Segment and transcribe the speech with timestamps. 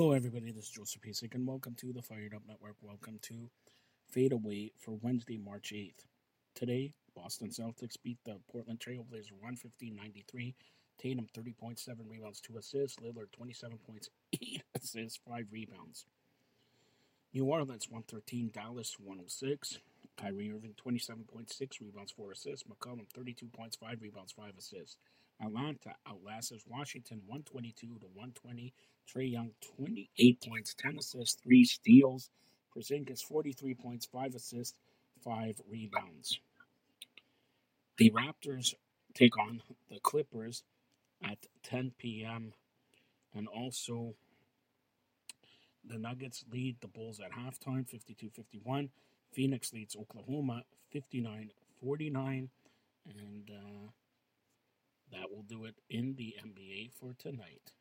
[0.00, 0.50] Hello, everybody.
[0.50, 2.76] This is Joseph Pasek, and welcome to the Fired Up Network.
[2.80, 3.50] Welcome to
[4.10, 6.06] Fade Away for Wednesday, March 8th.
[6.54, 10.54] Today, Boston Celtics beat the Portland Trailblazers 115 93.
[10.96, 12.96] Tatum 30.7 rebounds, 2 assists.
[12.96, 16.06] Lillard 27 points, 8 assists, 5 rebounds.
[17.34, 19.80] New Orleans 113, Dallas 106.
[20.16, 22.64] Kyrie Irving 27.6 rebounds, 4 assists.
[22.66, 24.96] McCollum 32 points, 5 rebounds, 5 assists.
[25.42, 28.72] Atlanta outlasts Washington 122 to 120.
[29.08, 32.30] Trae Young 28 points, 10 assists, 3 steals.
[32.76, 34.78] Porzingis 43 points, 5 assists,
[35.24, 36.38] 5 rebounds.
[37.96, 38.74] The Raptors
[39.14, 40.62] take on the Clippers
[41.22, 42.52] at 10 p.m.
[43.34, 44.14] And also,
[45.84, 48.90] the Nuggets lead the Bulls at halftime 52 51.
[49.32, 51.50] Phoenix leads Oklahoma 59
[51.82, 52.48] 49.
[53.06, 53.90] And uh,
[55.12, 57.72] that will do it in the NBA for tonight.